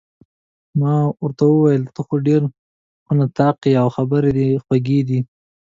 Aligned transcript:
ما 0.79 0.93
ورته 1.23 1.43
وویل: 1.49 1.83
ته 1.95 2.01
خو 2.07 2.15
ډېر 2.27 2.41
ښه 3.03 3.13
نطاق 3.19 3.57
يې، 3.67 3.73
او 3.81 3.87
خبرې 3.95 4.31
دې 4.37 4.47
خوږې 4.63 4.99
دي. 5.09 5.19